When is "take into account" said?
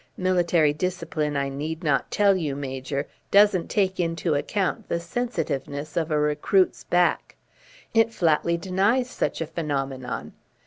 3.69-4.89